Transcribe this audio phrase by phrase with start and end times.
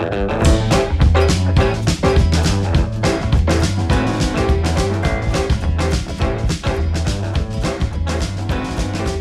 [0.00, 0.02] E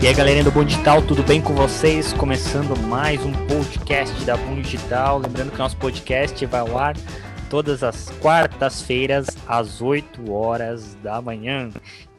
[0.07, 2.13] aí galerinha do Boom Digital, tudo bem com vocês?
[2.13, 5.18] Começando mais um podcast da Boom Digital.
[5.18, 6.96] Lembrando que nosso podcast vai ao ar
[7.50, 11.70] todas as quartas-feiras às 8 horas da manhã.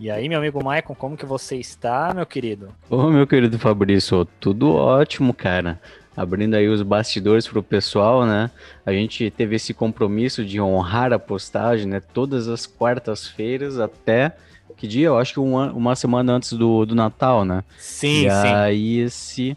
[0.00, 2.70] E aí, meu amigo Maicon, como que você está, meu querido?
[2.90, 5.80] Ô, meu querido Fabrício, tudo ótimo, cara.
[6.18, 8.50] Abrindo aí os bastidores pro pessoal, né?
[8.84, 12.00] A gente teve esse compromisso de honrar a postagem, né?
[12.00, 14.34] Todas as quartas-feiras até
[14.76, 15.06] que dia?
[15.06, 17.62] Eu acho que uma, uma semana antes do, do Natal, né?
[17.78, 18.48] Sim, e sim.
[18.52, 19.56] aí esse,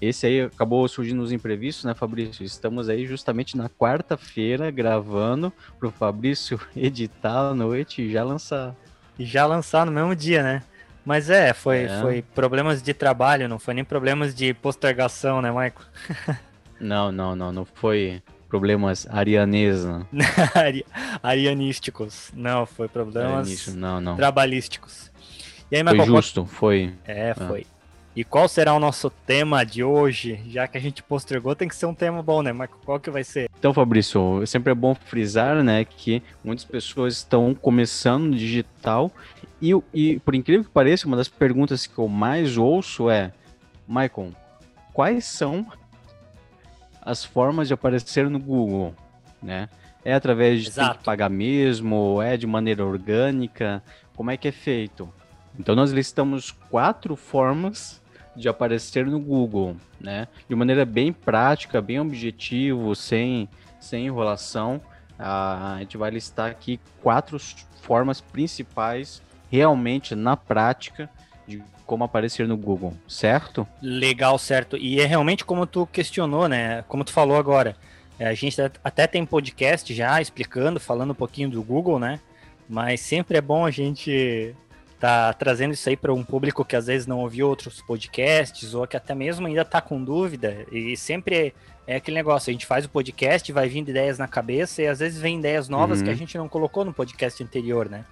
[0.00, 2.44] esse aí acabou surgindo os imprevistos, né, Fabrício?
[2.44, 8.74] Estamos aí justamente na quarta-feira gravando pro Fabrício editar à noite e já lançar.
[9.18, 10.62] E já lançar no mesmo dia, né?
[11.04, 12.00] Mas é, foi, É.
[12.00, 15.82] foi problemas de trabalho, não foi nem problemas de postergação, né, Maicon?
[16.80, 20.04] Não, não, não, não foi problemas arianesa.
[20.52, 20.84] Ari-
[21.22, 22.32] Arianísticos.
[22.34, 24.16] Não, foi problemas Não, não.
[24.16, 25.10] trabalhísticos.
[25.70, 26.92] E aí, Foi justo, foi.
[27.04, 27.66] É, foi.
[28.14, 30.38] E qual será o nosso tema de hoje?
[30.48, 32.52] Já que a gente postergou, tem que ser um tema bom, né?
[32.52, 33.48] Mas qual que vai ser?
[33.58, 39.10] Então, Fabrício, sempre é bom frisar, né, que muitas pessoas estão começando no digital
[39.62, 43.32] e, e, por incrível que pareça, uma das perguntas que eu mais ouço é,
[43.86, 44.32] Maicon,
[44.92, 45.64] quais são
[47.00, 48.92] as formas de aparecer no Google,
[49.40, 49.68] né?
[50.04, 50.98] É através de Exato.
[50.98, 53.80] que pagar mesmo, é de maneira orgânica,
[54.16, 55.08] como é que é feito?
[55.56, 58.02] Então nós listamos quatro formas
[58.34, 60.26] de aparecer no Google, né?
[60.48, 64.80] De maneira bem prática, bem objetivo, sem, sem enrolação.
[65.16, 67.38] A gente vai listar aqui quatro
[67.80, 69.22] formas principais,
[69.52, 71.10] realmente na prática,
[71.46, 73.68] de como aparecer no Google, certo?
[73.82, 74.78] Legal, certo.
[74.78, 76.82] E é realmente como tu questionou, né?
[76.88, 77.76] Como tu falou agora.
[78.18, 82.18] É, A gente até tem podcast já explicando, falando um pouquinho do Google, né?
[82.66, 84.54] Mas sempre é bom a gente
[84.98, 88.86] tá trazendo isso aí para um público que às vezes não ouviu outros podcasts ou
[88.86, 90.64] que até mesmo ainda tá com dúvida.
[90.72, 91.52] E sempre
[91.86, 95.00] é aquele negócio, a gente faz o podcast, vai vindo ideias na cabeça e às
[95.00, 96.04] vezes vem ideias novas Uhum.
[96.04, 98.04] que a gente não colocou no podcast anterior, né?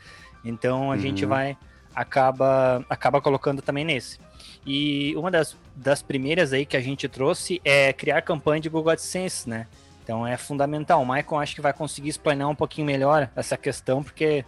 [0.45, 1.31] Então a gente Uhum.
[1.31, 1.56] vai
[1.95, 4.19] acaba acaba colocando também nesse.
[4.67, 8.93] E uma das, das primeiras aí que a gente trouxe é criar campanha de Google
[8.93, 9.67] AdSense, né?
[10.03, 11.03] Então é fundamental.
[11.03, 14.45] O Michael acho que vai conseguir explanar um pouquinho melhor essa questão, porque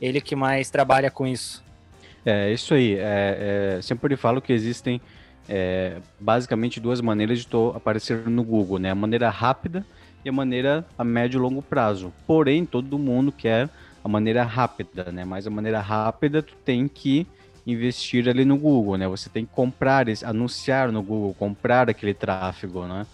[0.00, 1.64] ele que mais trabalha com isso.
[2.24, 2.96] É isso aí.
[2.98, 5.00] É, é, sempre falo que existem
[5.48, 8.90] é, basicamente duas maneiras de tu aparecer no Google, né?
[8.90, 9.86] A maneira rápida
[10.24, 12.12] e a maneira a médio e longo prazo.
[12.26, 13.68] Porém, todo mundo quer
[14.06, 15.24] a maneira rápida, né?
[15.24, 17.26] Mas a maneira rápida tu tem que
[17.66, 19.08] investir ali no Google, né?
[19.08, 23.04] Você tem que comprar, anunciar no Google, comprar aquele tráfego, né?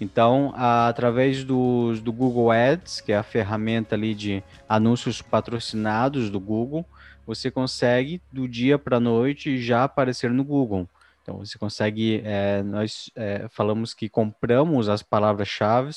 [0.00, 6.38] Então, através dos, do Google Ads, que é a ferramenta ali de anúncios patrocinados do
[6.38, 6.86] Google,
[7.26, 10.88] você consegue do dia para a noite já aparecer no Google.
[11.20, 15.90] Então você consegue, é, nós é, falamos que compramos as palavras-chave.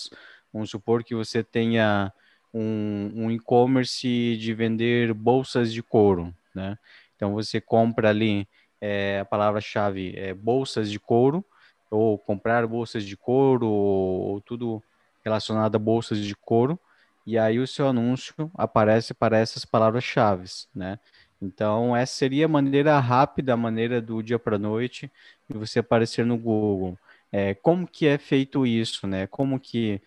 [0.51, 2.11] Vamos supor que você tenha
[2.53, 6.77] um, um e-commerce de vender bolsas de couro, né?
[7.15, 8.47] Então você compra ali
[8.79, 11.45] é, a palavra-chave é, bolsas de couro
[11.89, 14.81] ou comprar bolsas de couro ou, ou tudo
[15.23, 16.79] relacionado a bolsas de couro
[17.25, 20.99] e aí o seu anúncio aparece para essas palavras-chave, né?
[21.41, 25.11] Então, essa seria a maneira rápida, a maneira do dia para noite
[25.49, 26.97] de você aparecer no Google.
[27.31, 29.25] É, como que é feito isso, né?
[29.27, 30.01] Como que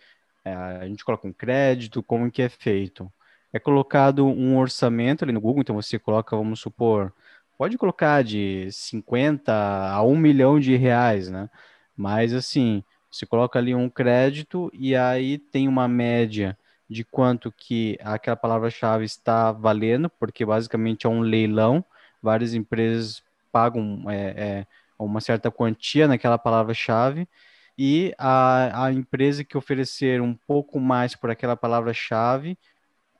[0.44, 3.10] a gente coloca um crédito, como que é feito?
[3.53, 7.12] É colocado um orçamento ali no Google, então você coloca, vamos supor,
[7.56, 11.49] pode colocar de 50 a 1 milhão de reais, né?
[11.97, 17.99] Mas assim, você coloca ali um crédito e aí tem uma média de quanto que
[18.03, 21.84] aquela palavra-chave está valendo, porque basicamente é um leilão,
[22.22, 23.22] várias empresas
[23.53, 24.66] pagam é, é,
[24.99, 27.28] uma certa quantia naquela palavra-chave,
[27.77, 32.59] e a, a empresa que oferecer um pouco mais por aquela palavra-chave,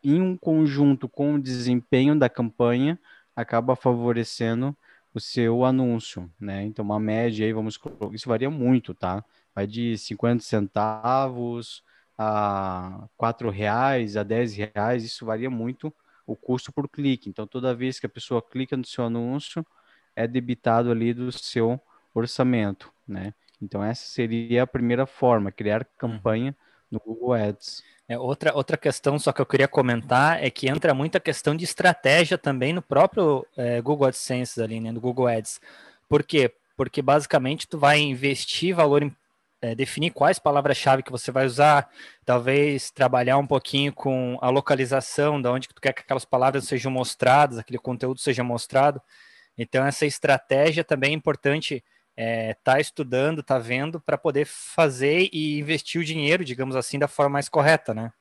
[0.03, 2.99] em um conjunto com o desempenho da campanha,
[3.35, 4.77] acaba favorecendo
[5.15, 6.65] o seu anúncio, né?
[6.65, 7.79] Então, uma média aí, vamos,
[8.13, 9.25] isso varia muito, tá?
[9.55, 11.83] Vai de 50 centavos
[12.19, 15.95] a 4 reais, a 10 reais, isso varia muito
[16.27, 17.29] o custo por clique.
[17.29, 19.65] Então, toda vez que a pessoa clica no seu anúncio,
[20.17, 21.81] é debitado ali do seu
[22.15, 23.35] orçamento, né?
[23.65, 26.55] Então, essa seria a primeira forma, criar campanha
[26.91, 27.83] no Google Ads.
[28.07, 31.65] É, outra, outra questão só que eu queria comentar é que entra muita questão de
[31.65, 35.59] estratégia também no próprio é, Google AdSense ali, né, no Google Ads.
[36.07, 36.53] Por quê?
[36.77, 39.17] Porque basicamente tu vai investir valor em,
[39.63, 41.89] é, definir quais palavras-chave que você vai usar,
[42.27, 46.65] talvez trabalhar um pouquinho com a localização, da onde que tu quer que aquelas palavras
[46.65, 49.01] sejam mostradas, aquele conteúdo seja mostrado.
[49.57, 51.83] Então, essa estratégia também é importante
[52.17, 57.09] é, tá estudando, tá vendo, para poder fazer e investir o dinheiro, digamos assim, da
[57.09, 58.13] forma mais correta, né?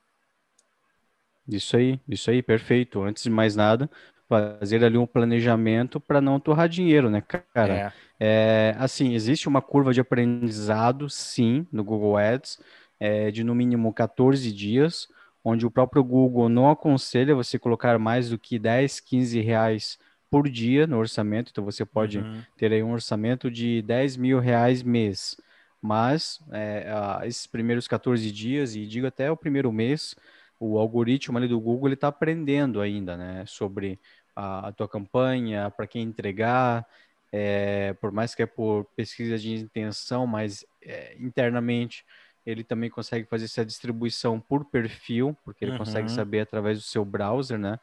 [1.46, 3.02] Isso aí, isso aí, perfeito.
[3.02, 3.90] Antes de mais nada,
[4.28, 7.92] fazer ali um planejamento para não torrar dinheiro, né, cara?
[8.18, 8.72] É.
[8.72, 8.76] é.
[8.78, 12.58] assim, existe uma curva de aprendizado, sim, no Google Ads,
[12.98, 15.06] é, de no mínimo 14 dias,
[15.44, 19.98] onde o próprio Google não aconselha você colocar mais do que 10, 15 reais
[20.34, 22.42] por dia no orçamento, então você pode uhum.
[22.56, 25.36] ter aí um orçamento de 10 mil reais mês.
[25.80, 26.88] Mas é,
[27.24, 30.16] esses primeiros 14 dias, e digo até o primeiro mês,
[30.58, 33.96] o algoritmo ali do Google está aprendendo ainda, né, sobre
[34.34, 36.84] a, a tua campanha, para quem entregar,
[37.30, 42.04] é, por mais que é por pesquisa de intenção, mas é, internamente
[42.44, 45.78] ele também consegue fazer essa distribuição por perfil, porque ele uhum.
[45.78, 47.78] consegue saber através do seu browser, né?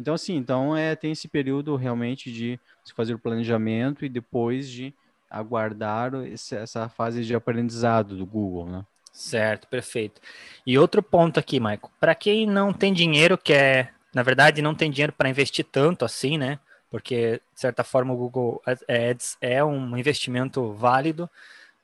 [0.00, 4.70] Então, assim, então é, tem esse período realmente de se fazer o planejamento e depois
[4.70, 4.94] de
[5.28, 8.86] aguardar esse, essa fase de aprendizado do Google, né?
[9.12, 10.18] Certo, perfeito.
[10.66, 14.90] E outro ponto aqui, Michael, para quem não tem dinheiro, quer, na verdade, não tem
[14.90, 16.58] dinheiro para investir tanto assim, né?
[16.90, 21.28] Porque, de certa forma, o Google Ads é um investimento válido,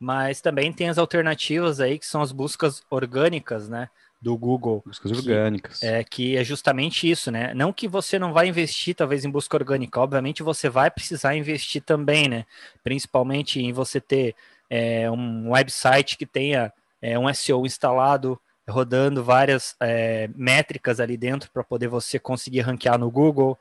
[0.00, 3.90] mas também tem as alternativas aí, que são as buscas orgânicas, né?
[4.26, 4.82] Do Google.
[4.84, 5.82] Buscas que, orgânicas.
[5.84, 7.54] É, que é justamente isso, né?
[7.54, 11.80] Não que você não vai investir, talvez, em busca orgânica, obviamente você vai precisar investir
[11.80, 12.44] também, né?
[12.82, 14.34] Principalmente em você ter
[14.68, 18.36] é, um website que tenha é, um SEO instalado,
[18.68, 23.56] rodando várias é, métricas ali dentro para poder você conseguir ranquear no Google.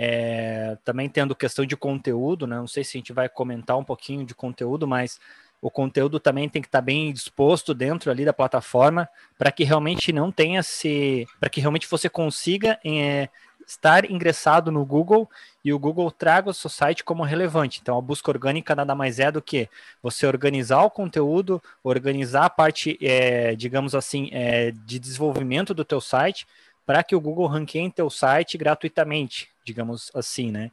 [0.00, 2.56] É, também tendo questão de conteúdo, né?
[2.56, 5.20] Não sei se a gente vai comentar um pouquinho de conteúdo, mas
[5.60, 9.64] o conteúdo também tem que estar tá bem disposto dentro ali da plataforma para que
[9.64, 11.26] realmente não tenha se.
[11.40, 13.28] para que realmente você consiga é,
[13.66, 15.28] estar ingressado no Google
[15.64, 17.80] e o Google traga o seu site como relevante.
[17.82, 19.68] Então a busca orgânica nada mais é do que
[20.02, 26.00] você organizar o conteúdo, organizar a parte, é, digamos assim, é, de desenvolvimento do teu
[26.00, 26.46] site
[26.86, 30.70] para que o Google ranqueie teu site gratuitamente, digamos assim, né?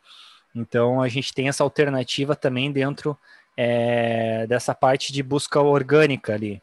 [0.56, 3.18] Então a gente tem essa alternativa também dentro
[3.58, 6.62] é, dessa parte de busca orgânica ali.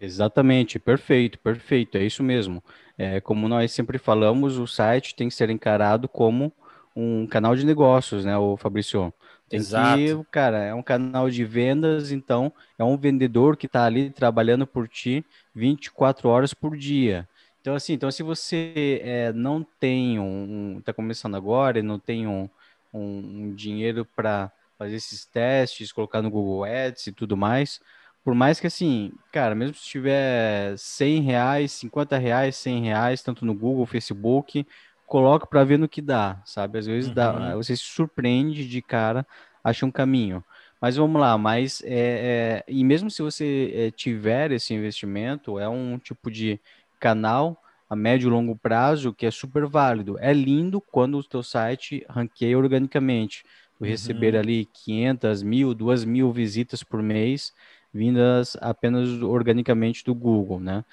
[0.00, 2.62] Exatamente, perfeito, perfeito, é isso mesmo.
[2.96, 6.52] É, como nós sempre falamos, o site tem que ser encarado como
[6.96, 9.12] um canal de negócios, né, o Fabrício?
[9.48, 9.98] Tem Exato.
[9.98, 14.66] que, cara, é um canal de vendas, então é um vendedor que está ali trabalhando
[14.66, 17.28] por ti 24 horas por dia.
[17.60, 22.26] Então, assim, então se você é, não tem um, está começando agora e não tem
[22.26, 22.48] um,
[22.92, 27.78] um, um dinheiro para fazer esses testes, colocar no Google Ads e tudo mais.
[28.24, 33.44] Por mais que assim, cara, mesmo se tiver 100 reais, 50 reais, 100 reais, tanto
[33.44, 34.66] no Google, Facebook,
[35.06, 36.78] coloca para ver no que dá, sabe?
[36.78, 37.14] Às vezes uhum.
[37.14, 39.26] dá, você se surpreende de cara,
[39.62, 40.42] acha um caminho.
[40.80, 45.68] Mas vamos lá, mas é, é e mesmo se você é, tiver esse investimento, é
[45.68, 46.58] um tipo de
[46.98, 50.16] canal a médio e longo prazo que é super válido.
[50.20, 53.44] É lindo quando o teu site ranqueia organicamente
[53.80, 54.40] receber uhum.
[54.40, 57.52] ali 500 mil, 2 mil visitas por mês,
[57.92, 60.84] vindas apenas organicamente do Google, né?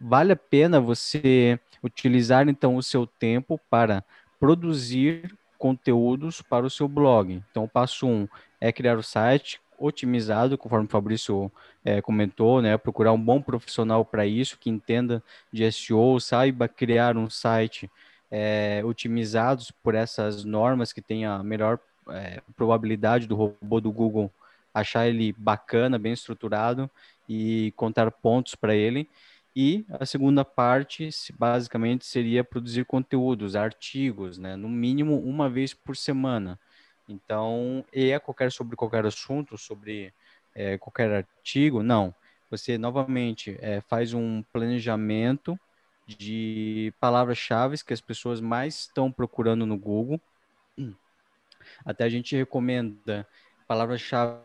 [0.00, 4.04] vale a pena você utilizar, então, o seu tempo para
[4.40, 7.42] produzir conteúdos para o seu blog.
[7.50, 8.26] Então, o passo um
[8.60, 11.50] é criar o site otimizado, conforme o Fabrício
[11.84, 12.76] é, comentou, né?
[12.78, 15.22] Procurar um bom profissional para isso, que entenda
[15.52, 17.90] de SEO, saiba criar um site
[18.34, 24.32] é, otimizados por essas normas que tem a melhor é, probabilidade do robô do Google
[24.72, 26.90] achar ele bacana, bem estruturado
[27.28, 29.06] e contar pontos para ele.
[29.54, 34.56] E a segunda parte, basicamente, seria produzir conteúdos, artigos, né?
[34.56, 36.58] no mínimo uma vez por semana.
[37.06, 40.10] Então, e é qualquer sobre qualquer assunto, sobre
[40.54, 42.14] é, qualquer artigo, não.
[42.50, 45.58] Você novamente é, faz um planejamento
[46.06, 50.20] de palavras-chave que as pessoas mais estão procurando no Google.
[51.84, 53.26] Até a gente recomenda
[53.66, 54.42] palavras-chave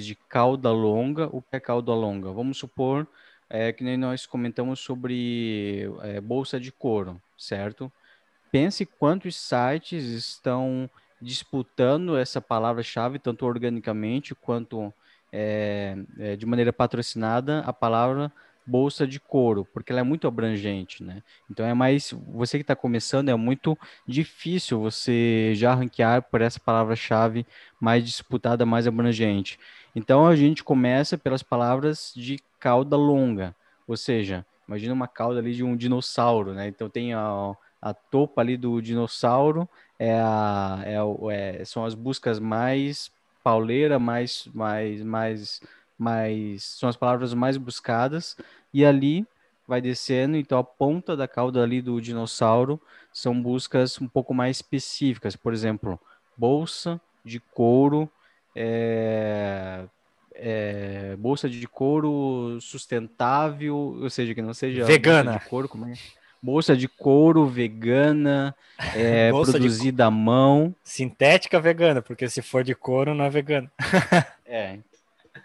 [0.00, 1.28] de cauda longa.
[1.32, 2.30] O que é cauda longa?
[2.32, 3.06] Vamos supor
[3.48, 7.92] é, que nem nós comentamos sobre é, bolsa de couro, certo?
[8.50, 10.88] Pense quantos sites estão
[11.20, 14.92] disputando essa palavra-chave, tanto organicamente quanto
[15.30, 18.32] é, é, de maneira patrocinada, a palavra
[18.66, 21.22] bolsa de couro, porque ela é muito abrangente, né?
[21.50, 23.76] Então é mais, você que está começando, é muito
[24.06, 27.46] difícil você já ranquear por essa palavra-chave
[27.80, 29.58] mais disputada, mais abrangente.
[29.94, 33.54] Então a gente começa pelas palavras de cauda longa,
[33.86, 36.68] ou seja, imagina uma cauda ali de um dinossauro, né?
[36.68, 42.38] Então tem a, a topa ali do dinossauro, é a, é, é, são as buscas
[42.38, 43.10] mais
[43.42, 45.60] pauleira, mais, mais, mais
[46.02, 48.36] mais são as palavras mais buscadas
[48.74, 49.24] e ali
[49.66, 52.80] vai descendo, então a ponta da cauda ali do dinossauro
[53.12, 55.98] são buscas um pouco mais específicas, por exemplo,
[56.36, 58.10] bolsa de couro,
[58.56, 59.84] é,
[60.34, 65.92] é, bolsa de couro sustentável, ou seja, que não seja vegana de couro, como é?
[66.42, 68.52] Bolsa de couro vegana,
[68.96, 70.74] é, produzida à mão.
[70.82, 73.70] Sintética vegana, porque se for de couro não é vegana.
[74.44, 74.80] é,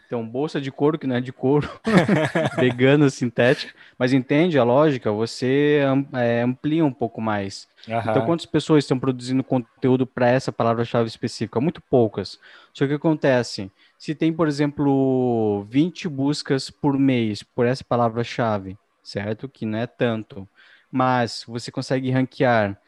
[0.07, 1.69] então, bolsa de couro, que não é de couro,
[2.57, 3.73] vegana, sintética.
[3.99, 5.11] Mas entende a lógica?
[5.11, 5.81] Você
[6.13, 7.67] é, amplia um pouco mais.
[7.85, 7.99] Uhum.
[7.99, 11.59] Então, quantas pessoas estão produzindo conteúdo para essa palavra-chave específica?
[11.59, 12.39] Muito poucas.
[12.73, 13.69] Só que o que acontece?
[13.99, 19.49] Se tem, por exemplo, 20 buscas por mês por essa palavra-chave, certo?
[19.49, 20.47] Que não é tanto.
[20.89, 22.79] Mas você consegue ranquear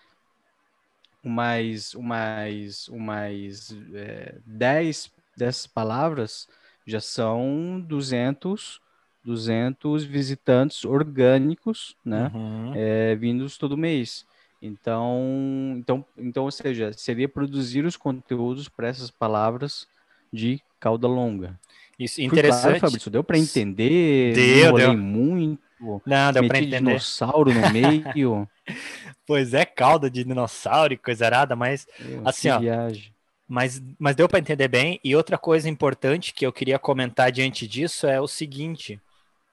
[1.21, 6.47] mais, mais, mais é, 10 dessas palavras
[6.89, 8.81] já são 200,
[9.23, 12.31] 200 visitantes orgânicos, né?
[12.33, 12.73] Uhum.
[12.75, 14.25] É, vindos todo mês.
[14.61, 19.87] Então, então, então, ou seja, seria produzir os conteúdos para essas palavras
[20.31, 21.57] de cauda longa.
[21.97, 22.61] Isso, interessante.
[22.61, 24.33] Claro, Fabrício, deu para entender?
[24.33, 24.97] Deu, deu.
[24.97, 25.61] muito.
[26.05, 26.77] Não, deu para entender.
[26.77, 28.49] dinossauro no meio.
[29.25, 32.59] pois é, cauda de dinossauro e coisa arada, mas Meu, assim, ó.
[32.59, 33.13] Viagem.
[33.49, 34.99] Mas, mas deu para entender bem.
[35.03, 39.01] E outra coisa importante que eu queria comentar diante disso é o seguinte: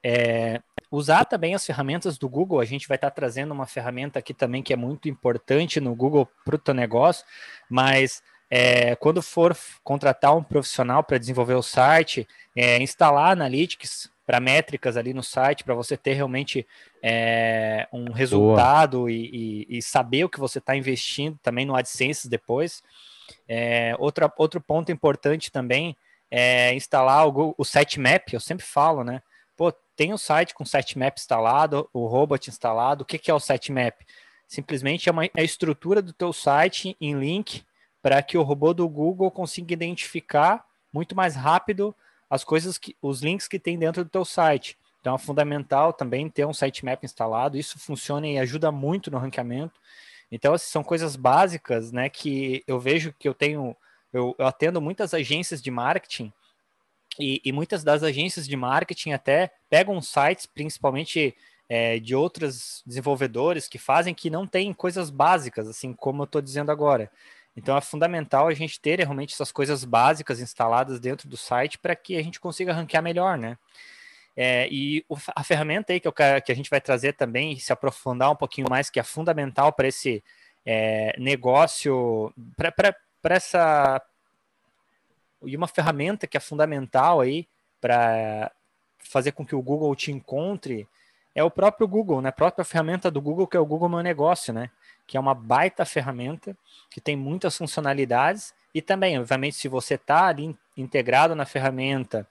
[0.04, 0.60] é,
[0.90, 2.60] usar também as ferramentas do Google.
[2.60, 6.28] A gente vai estar trazendo uma ferramenta aqui também que é muito importante no Google
[6.44, 7.24] para o teu negócio,
[7.70, 14.40] mas é, quando for contratar um profissional para desenvolver o site, é, instalar Analytics para
[14.40, 16.66] métricas ali no site, para você ter realmente
[17.02, 22.28] é, um resultado e, e, e, saber o que você está investindo também no AdSense
[22.28, 22.82] depois.
[23.48, 25.96] É, outra, outro ponto importante também
[26.30, 29.22] é instalar o, o sitemap, eu sempre falo, né?
[29.56, 33.40] Pô, tem o site com sitemap instalado, o robot instalado, o que, que é o
[33.40, 33.94] sitemap?
[34.46, 37.64] Simplesmente é, uma, é a estrutura do teu site em link
[38.02, 41.94] para que o robô do Google consiga identificar muito mais rápido
[42.28, 44.76] as coisas que os links que tem dentro do teu site.
[45.00, 49.80] Então é fundamental também ter um sitemap instalado, isso funciona e ajuda muito no ranqueamento.
[50.30, 53.76] Então, assim, são coisas básicas, né, que eu vejo que eu tenho,
[54.12, 56.32] eu, eu atendo muitas agências de marketing
[57.18, 61.34] e, e, muitas das agências de marketing até pegam sites, principalmente
[61.68, 66.42] é, de outros desenvolvedores que fazem que não tem coisas básicas, assim como eu estou
[66.42, 67.10] dizendo agora.
[67.56, 71.96] Então é fundamental a gente ter realmente essas coisas básicas instaladas dentro do site para
[71.96, 73.56] que a gente consiga ranquear melhor, né?
[74.36, 77.72] É, e o, a ferramenta aí que, eu, que a gente vai trazer também, se
[77.72, 80.22] aprofundar um pouquinho mais, que é fundamental para esse
[80.64, 82.94] é, negócio, para
[83.34, 84.02] essa.
[85.44, 87.48] E uma ferramenta que é fundamental aí
[87.80, 88.50] para
[88.98, 90.86] fazer com que o Google te encontre
[91.34, 92.30] é o próprio Google, né?
[92.30, 94.70] A própria ferramenta do Google, que é o Google Meu Negócio, né?
[95.06, 96.56] Que é uma baita ferramenta
[96.90, 102.26] que tem muitas funcionalidades e também, obviamente, se você está ali integrado na ferramenta,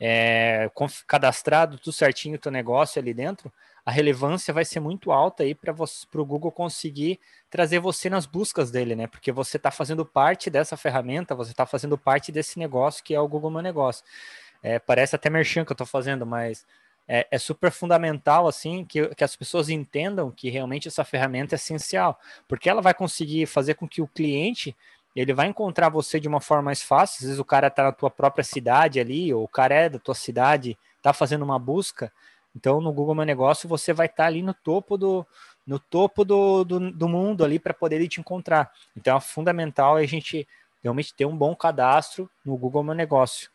[0.00, 0.70] é,
[1.06, 3.52] cadastrado tudo certinho o teu negócio ali dentro,
[3.84, 8.70] a relevância vai ser muito alta aí para o Google conseguir trazer você nas buscas
[8.70, 9.06] dele, né?
[9.06, 13.20] Porque você está fazendo parte dessa ferramenta, você está fazendo parte desse negócio que é
[13.20, 14.04] o Google Meu Negócio.
[14.62, 16.64] É, parece até merchan que eu estou fazendo, mas
[17.08, 21.56] é, é, super fundamental assim que, que as pessoas entendam que realmente essa ferramenta é
[21.56, 24.76] essencial, porque ela vai conseguir fazer com que o cliente
[25.14, 27.18] ele vai encontrar você de uma forma mais fácil.
[27.18, 29.98] Às vezes o cara está na tua própria cidade ali, ou o cara é da
[29.98, 32.12] tua cidade, está fazendo uma busca.
[32.54, 35.26] Então, no Google Meu Negócio, você vai estar tá ali no topo do,
[35.66, 38.70] no topo do, do, do mundo ali para poder te encontrar.
[38.96, 40.46] Então, é fundamental a gente
[40.82, 43.50] realmente ter um bom cadastro no Google Meu Negócio.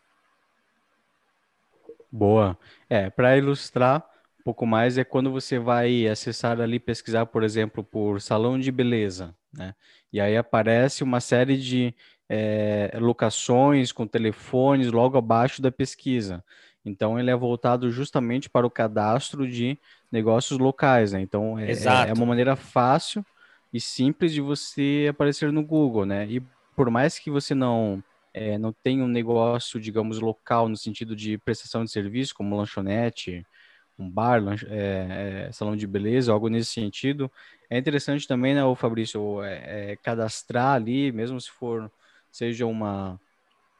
[2.10, 2.56] Boa.
[2.88, 4.04] É, para ilustrar
[4.40, 8.70] um pouco mais, é quando você vai acessar ali, pesquisar, por exemplo, por salão de
[8.70, 9.74] beleza, né?
[10.12, 11.94] E aí aparece uma série de
[12.28, 16.42] é, locações com telefones logo abaixo da pesquisa.
[16.84, 19.76] Então ele é voltado justamente para o cadastro de
[20.10, 21.20] negócios locais, né?
[21.20, 23.24] Então é, é, uma maneira fácil
[23.72, 26.26] e simples de você aparecer no Google, né?
[26.26, 26.42] E
[26.76, 31.38] por mais que você não é, não tenha um negócio, digamos, local no sentido de
[31.38, 33.46] prestação de serviço, como lanchonete
[33.98, 37.30] um bar, é, é, salão de beleza, algo nesse sentido.
[37.68, 41.90] É interessante também, né, o Fabrício, é, é, cadastrar ali, mesmo se for,
[42.30, 43.18] seja uma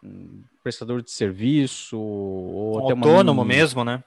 [0.02, 3.48] um prestador de serviço ou até autônomo uma...
[3.48, 4.02] mesmo, né?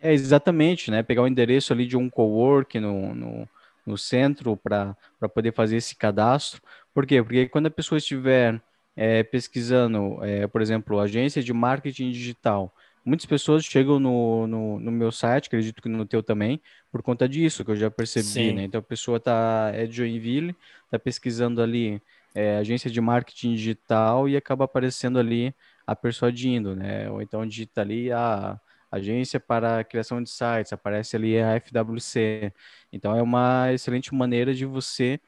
[0.00, 1.02] É exatamente, né?
[1.02, 3.48] Pegar o endereço ali de um cowork no, no,
[3.86, 4.96] no centro para
[5.34, 6.62] poder fazer esse cadastro.
[6.94, 7.22] Por quê?
[7.22, 8.60] Porque quando a pessoa estiver
[8.96, 12.74] é, pesquisando, é, por exemplo, agência de marketing digital,
[13.04, 17.28] muitas pessoas chegam no, no, no, meu site, acredito que no teu também, por conta
[17.28, 18.52] disso, que eu já percebi, Sim.
[18.52, 18.64] né?
[18.64, 20.54] Então a pessoa tá, é de Joinville,
[20.90, 22.00] tá pesquisando ali
[22.34, 25.54] é, agência de marketing digital e acaba aparecendo ali
[25.86, 27.10] a persuadindo, né?
[27.10, 32.52] Ou então digita ali a agência para criação de sites, aparece ali a FWC.
[32.92, 35.20] Então é uma excelente maneira de você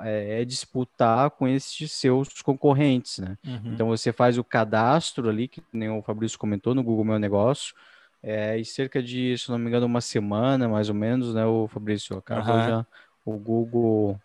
[0.00, 3.36] é, é, disputar com esses seus concorrentes, né?
[3.46, 3.72] Uhum.
[3.72, 7.74] Então você faz o cadastro ali, que nem o Fabrício comentou no Google Meu Negócio,
[8.22, 11.68] é, e cerca de, se não me engano, uma semana mais ou menos, né, o
[11.68, 12.16] Fabrício?
[12.16, 12.68] Acaba uhum.
[12.68, 12.86] já
[13.26, 14.18] o Google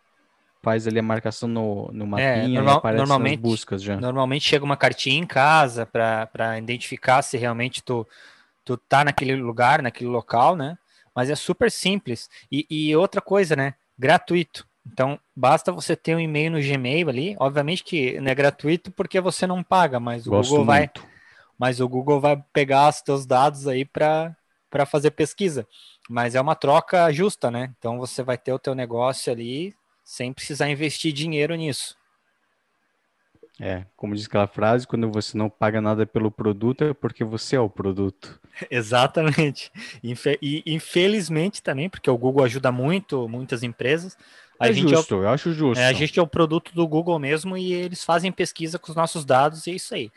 [0.61, 3.81] faz ali a marcação no, no é, mapinha é, normal, e aparece normalmente, nas buscas
[3.81, 3.99] já.
[3.99, 8.07] Normalmente chega uma cartinha em casa para identificar se realmente tu,
[8.63, 10.77] tu tá naquele lugar, naquele local, né?
[11.15, 12.29] Mas é super simples.
[12.51, 13.73] E, e outra coisa, né?
[13.97, 14.67] Gratuito.
[14.85, 17.35] Então, basta você ter um e-mail no Gmail ali.
[17.39, 20.89] Obviamente que não é gratuito porque você não paga, mas o Gosto Google vai.
[21.57, 24.35] Mas o Google vai pegar os teus dados aí para
[24.87, 25.67] fazer pesquisa.
[26.09, 27.73] Mas é uma troca justa, né?
[27.77, 31.95] Então você vai ter o teu negócio ali sem precisar investir dinheiro nisso.
[33.59, 37.55] É, como diz aquela frase, quando você não paga nada pelo produto é porque você
[37.55, 38.39] é o produto.
[38.71, 39.71] Exatamente.
[40.01, 44.17] E infelizmente também, porque o Google ajuda muito muitas empresas.
[44.61, 45.81] A é gente justo, é o, eu acho justo.
[45.81, 48.95] É, a gente é o produto do Google mesmo e eles fazem pesquisa com os
[48.95, 50.11] nossos dados e é isso aí.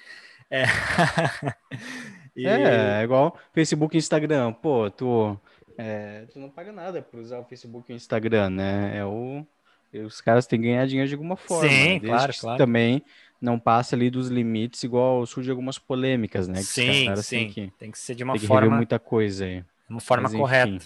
[0.50, 0.64] É,
[2.36, 2.46] e...
[2.46, 4.52] é, é igual Facebook e Instagram.
[4.52, 5.40] Pô, tu,
[5.78, 8.98] é, tu não paga nada por usar o Facebook e o Instagram, né?
[8.98, 9.46] É o,
[10.04, 11.66] os caras têm que ganhar dinheiro de alguma forma.
[11.66, 12.58] Sim, claro, claro.
[12.58, 13.02] Também
[13.40, 16.58] não passa ali dos limites, igual surge algumas polêmicas, né?
[16.58, 17.48] Que sim, sim.
[17.48, 18.76] Que, tem que ser de uma forma.
[18.76, 19.64] muita coisa aí.
[19.88, 20.84] Uma forma Mas, correta.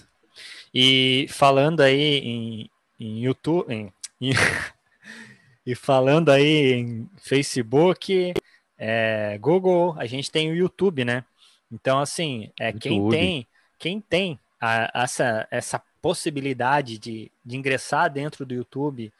[0.73, 3.73] E falando aí em, em YouTube.
[3.73, 4.31] Em, em
[5.65, 8.33] e falando aí em Facebook,
[8.77, 11.23] é, Google, a gente tem o YouTube, né?
[11.71, 12.81] Então, assim, é, YouTube.
[12.81, 19.11] quem tem, quem tem a, essa, essa possibilidade de, de ingressar dentro do YouTube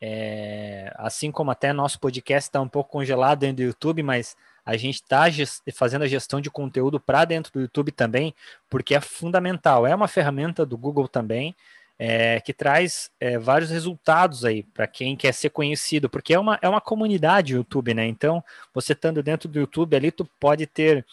[0.00, 4.76] é, assim como até nosso podcast está um pouco congelado dentro do YouTube, mas a
[4.76, 5.24] gente está
[5.74, 8.34] fazendo a gestão de conteúdo para dentro do YouTube também,
[8.68, 9.86] porque é fundamental.
[9.86, 11.54] É uma ferramenta do Google também,
[11.98, 16.58] é, que traz é, vários resultados aí para quem quer ser conhecido, porque é uma,
[16.62, 18.06] é uma comunidade YouTube, né?
[18.06, 21.04] Então, você estando dentro do YouTube ali, tu pode ter.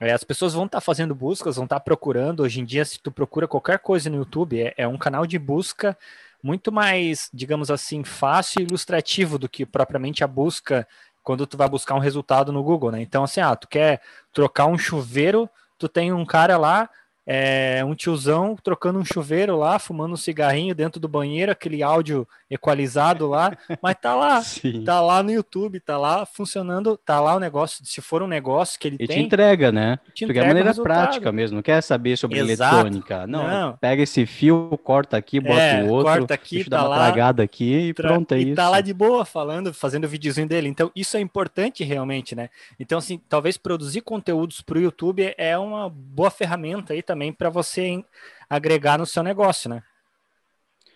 [0.00, 2.40] É, as pessoas vão estar tá fazendo buscas, vão estar tá procurando.
[2.40, 5.38] Hoje em dia, se tu procura qualquer coisa no YouTube, é, é um canal de
[5.38, 5.96] busca
[6.42, 10.88] muito mais, digamos assim, fácil e ilustrativo do que propriamente a busca
[11.22, 13.00] quando tu vai buscar um resultado no Google, né?
[13.00, 14.00] Então, assim, ah, tu quer
[14.32, 16.90] trocar um chuveiro, tu tem um cara lá
[17.26, 22.26] é, um tiozão trocando um chuveiro lá, fumando um cigarrinho dentro do banheiro, aquele áudio
[22.50, 24.84] equalizado lá, mas tá lá, Sim.
[24.84, 28.78] tá lá no YouTube, tá lá funcionando, tá lá o negócio, se for um negócio
[28.78, 29.18] que ele e tem...
[29.18, 29.98] te entrega, né?
[30.14, 32.74] Te Porque é maneira prática mesmo, não quer saber sobre Exato.
[32.74, 36.82] eletrônica, não, não, pega esse fio, corta aqui, bota é, o outro, corta aqui, tá
[36.82, 38.56] lá, tragada aqui e pronto, é e isso.
[38.56, 42.50] tá lá de boa falando, fazendo o videozinho dele, então isso é importante realmente, né?
[42.78, 48.02] Então, assim, talvez produzir conteúdos pro YouTube é uma boa ferramenta aí também para você
[48.48, 49.82] agregar no seu negócio, né?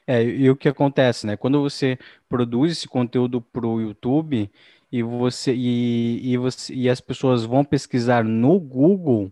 [0.07, 1.37] É, e o que acontece, né?
[1.37, 1.99] Quando você
[2.29, 4.51] produz esse conteúdo para o YouTube
[4.91, 9.31] e você e, e, você e as pessoas vão pesquisar no Google,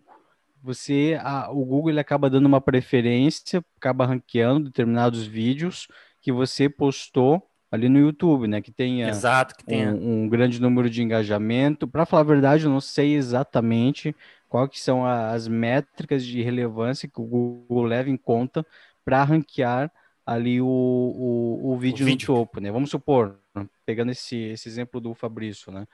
[0.62, 5.88] você a, o Google ele acaba dando uma preferência, acaba ranqueando determinados vídeos
[6.20, 7.42] que você postou
[7.75, 8.61] ali no YouTube, né?
[8.63, 9.93] Que tenha, Exato, que tenha.
[9.93, 11.89] Um, um grande número de engajamento.
[11.89, 14.15] Para falar a verdade, eu não sei exatamente
[14.49, 18.65] quais que são as métricas de relevância que o Google leva em conta
[19.05, 19.91] para ranquear
[20.25, 22.71] ali o, o, o, vídeo, o vídeo no topo, né?
[22.71, 23.41] Vamos supor,
[23.85, 25.87] pegando esse, esse exemplo do Fabrício, né?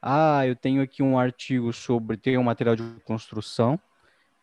[0.00, 3.78] Ah, eu tenho aqui um artigo sobre, tenho um material de construção,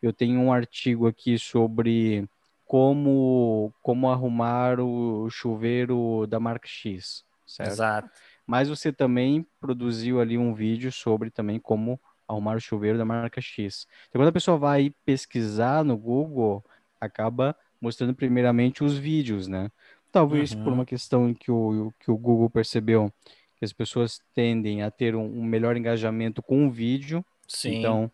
[0.01, 2.27] eu tenho um artigo aqui sobre
[2.73, 7.69] como, como arrumar o chuveiro da marca X, certo?
[7.69, 8.09] Exato.
[8.47, 13.39] Mas você também produziu ali um vídeo sobre também como arrumar o chuveiro da marca
[13.39, 13.86] X.
[14.09, 16.65] Então, quando a pessoa vai pesquisar no Google,
[16.99, 19.69] acaba mostrando primeiramente os vídeos, né?
[20.12, 20.63] Talvez uhum.
[20.63, 23.13] por uma questão que o, que o Google percebeu
[23.55, 27.75] que as pessoas tendem a ter um, um melhor engajamento com o vídeo, Sim.
[27.75, 28.12] então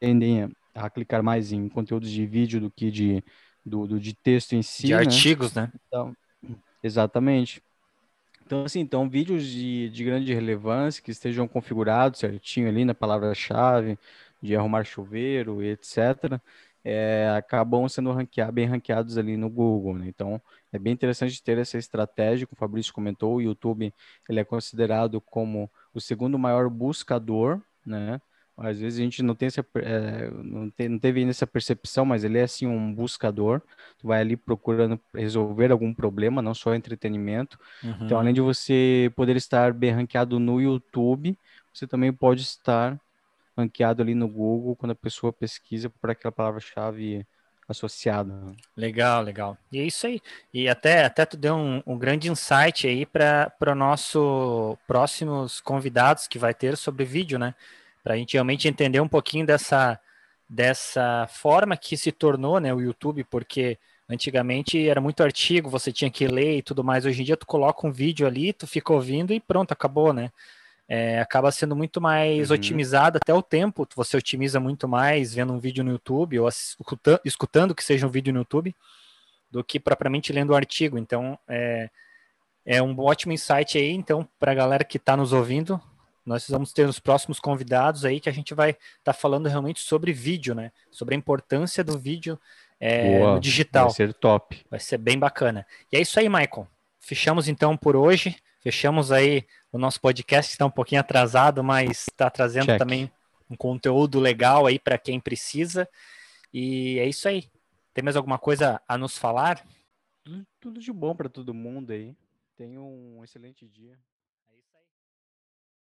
[0.00, 3.22] tendem a clicar mais em conteúdos de vídeo do que de,
[3.64, 4.86] do, do de texto em si.
[4.86, 4.98] De né?
[4.98, 5.70] artigos, né?
[5.86, 6.16] Então,
[6.82, 7.62] exatamente.
[8.44, 13.98] Então, assim, então, vídeos de, de grande relevância que estejam configurados certinho ali na palavra-chave,
[14.42, 16.40] de arrumar chuveiro, etc.,
[16.84, 19.94] é, acabam sendo ranquear, bem ranqueados ali no Google.
[19.94, 20.08] Né?
[20.08, 20.40] Então,
[20.72, 23.94] é bem interessante ter essa estratégia, como o Fabrício comentou, o YouTube
[24.28, 28.20] ele é considerado como o segundo maior buscador, né?
[28.56, 32.22] Às vezes a gente não tem essa, é, não, não teve ainda essa percepção, mas
[32.22, 33.60] ele é assim um buscador.
[33.98, 37.58] Tu vai ali procurando resolver algum problema, não só entretenimento.
[37.82, 37.96] Uhum.
[38.02, 41.36] Então, além de você poder estar bem ranqueado no YouTube,
[41.72, 43.00] você também pode estar
[43.56, 47.26] ranqueado ali no Google quando a pessoa pesquisa por aquela palavra-chave
[47.68, 48.54] associada.
[48.76, 49.56] Legal, legal.
[49.70, 50.20] E é isso aí.
[50.52, 56.26] E até, até tu deu um, um grande insight aí para o nosso próximos convidados
[56.26, 57.54] que vai ter sobre vídeo, né?
[58.02, 59.98] Para a gente realmente entender um pouquinho dessa,
[60.48, 66.10] dessa forma que se tornou né, o YouTube, porque antigamente era muito artigo, você tinha
[66.10, 67.06] que ler e tudo mais.
[67.06, 70.30] Hoje em dia tu coloca um vídeo ali, tu fica ouvindo e pronto, acabou, né?
[70.88, 72.56] É, acaba sendo muito mais uhum.
[72.56, 76.48] otimizado até o tempo, você otimiza muito mais vendo um vídeo no YouTube ou
[77.24, 78.74] escutando que seja um vídeo no YouTube
[79.50, 80.98] do que propriamente lendo o um artigo.
[80.98, 81.88] Então, é,
[82.64, 85.80] é um ótimo insight aí, então, para a galera que está nos ouvindo,
[86.24, 89.80] nós vamos ter os próximos convidados aí que a gente vai estar tá falando realmente
[89.80, 90.70] sobre vídeo, né?
[90.90, 92.38] Sobre a importância do vídeo
[92.78, 93.86] é, Boa, no digital.
[93.86, 94.64] Vai ser top.
[94.70, 95.66] Vai ser bem bacana.
[95.90, 96.66] E é isso aí, Michael.
[97.00, 98.36] Fechamos então por hoje.
[98.60, 102.78] Fechamos aí o nosso podcast, que está um pouquinho atrasado, mas está trazendo Check.
[102.78, 103.10] também
[103.50, 105.88] um conteúdo legal aí para quem precisa.
[106.52, 107.50] E é isso aí.
[107.92, 109.64] Tem mais alguma coisa a nos falar?
[110.24, 112.16] Tudo, tudo de bom para todo mundo aí.
[112.56, 113.98] Tenha um excelente dia.